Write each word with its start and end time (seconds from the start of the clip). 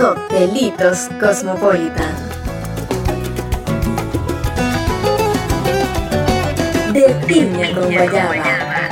Coctelitos 0.00 1.10
Cosmopolitan. 1.20 2.14
De 6.94 7.14
piña 7.26 7.74
con 7.74 7.92
guayaba. 7.92 8.88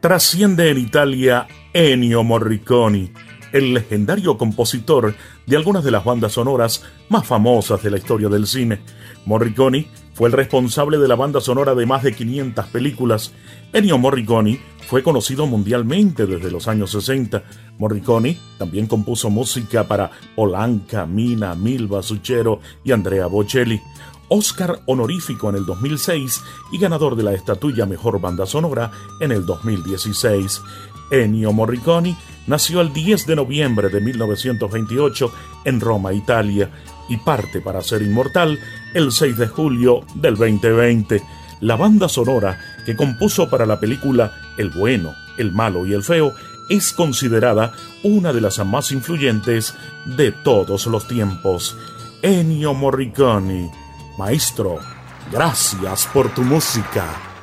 Trasciende 0.00 0.70
en 0.70 0.78
Italia 0.78 1.46
Ennio 1.72 2.24
Morricone, 2.24 3.12
el 3.52 3.72
legendario 3.72 4.36
compositor 4.36 5.14
de 5.46 5.56
algunas 5.56 5.84
de 5.84 5.92
las 5.92 6.04
bandas 6.04 6.32
sonoras 6.32 6.82
más 7.08 7.24
famosas 7.24 7.84
de 7.84 7.92
la 7.92 7.98
historia 7.98 8.28
del 8.28 8.48
cine. 8.48 8.80
Morricone 9.26 9.86
fue 10.14 10.28
el 10.28 10.32
responsable 10.32 10.98
de 10.98 11.08
la 11.08 11.16
banda 11.16 11.40
sonora 11.40 11.74
de 11.74 11.86
más 11.86 12.04
de 12.04 12.14
500 12.14 12.66
películas. 12.66 13.32
Ennio 13.72 13.98
Morricone 13.98 14.60
fue 14.86 15.02
conocido 15.02 15.46
mundialmente 15.46 16.24
desde 16.26 16.52
los 16.52 16.68
años 16.68 16.92
60. 16.92 17.42
Morricone 17.78 18.38
también 18.56 18.86
compuso 18.86 19.28
música 19.28 19.88
para 19.88 20.12
Polanca, 20.36 21.04
Mina, 21.04 21.56
Milva, 21.56 22.02
Suchero 22.02 22.60
y 22.84 22.92
Andrea 22.92 23.26
Bocelli. 23.26 23.80
Oscar 24.28 24.80
honorífico 24.86 25.50
en 25.50 25.56
el 25.56 25.66
2006 25.66 26.42
y 26.72 26.78
ganador 26.78 27.16
de 27.16 27.24
la 27.24 27.32
estatuilla 27.32 27.84
Mejor 27.84 28.20
Banda 28.20 28.46
Sonora 28.46 28.90
en 29.20 29.32
el 29.32 29.44
2016. 29.44 30.62
Ennio 31.10 31.52
Morricone 31.52 32.16
nació 32.46 32.80
el 32.80 32.92
10 32.92 33.26
de 33.26 33.36
noviembre 33.36 33.88
de 33.88 34.00
1928 34.00 35.32
en 35.64 35.80
Roma, 35.80 36.12
Italia, 36.12 36.70
y 37.08 37.16
parte 37.18 37.60
para 37.60 37.82
ser 37.82 38.02
inmortal 38.02 38.58
el 38.94 39.12
6 39.12 39.36
de 39.36 39.48
julio 39.48 40.02
del 40.14 40.36
2020. 40.36 41.22
La 41.60 41.76
banda 41.76 42.08
sonora 42.08 42.58
que 42.84 42.96
compuso 42.96 43.48
para 43.48 43.66
la 43.66 43.80
película 43.80 44.32
El 44.58 44.70
bueno, 44.70 45.14
el 45.38 45.52
malo 45.52 45.86
y 45.86 45.92
el 45.92 46.02
feo 46.02 46.34
es 46.68 46.92
considerada 46.92 47.72
una 48.02 48.32
de 48.32 48.40
las 48.40 48.64
más 48.64 48.92
influyentes 48.92 49.74
de 50.04 50.32
todos 50.32 50.86
los 50.86 51.06
tiempos. 51.06 51.76
Ennio 52.22 52.72
Morricone, 52.74 53.70
maestro, 54.18 54.78
gracias 55.30 56.08
por 56.12 56.32
tu 56.34 56.42
música. 56.42 57.33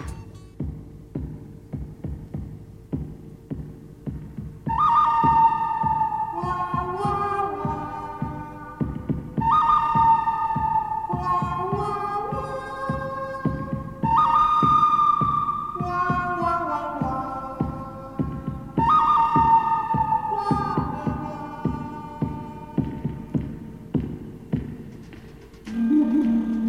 Música 25.81 26.60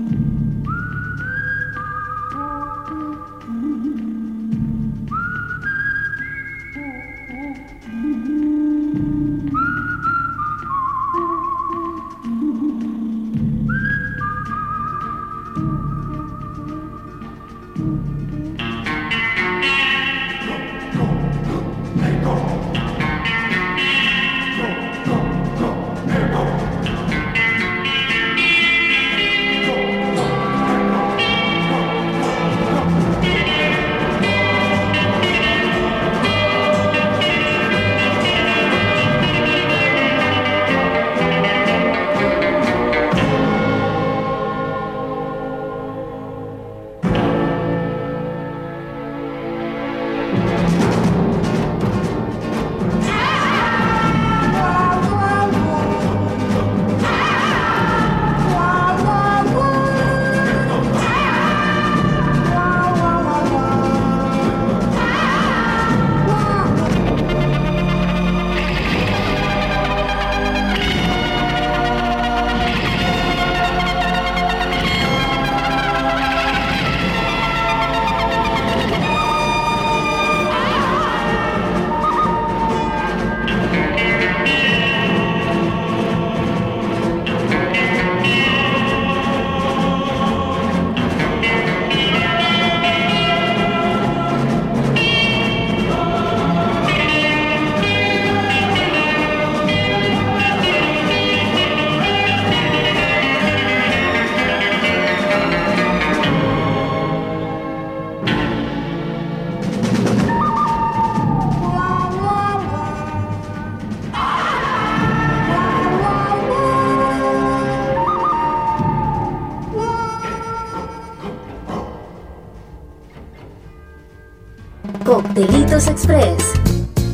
Delitos 125.04 125.88
Express. 125.88 126.52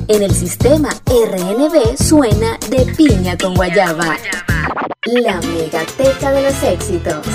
En 0.09 0.23
el 0.23 0.35
sistema 0.35 0.91
RNB 1.07 1.97
suena 1.97 2.59
de 2.69 2.85
piña 2.95 3.37
con 3.39 3.55
guayaba. 3.55 4.19
La 5.07 5.41
megateca 5.41 6.31
de 6.33 6.43
los 6.43 6.63
éxitos. 6.63 7.27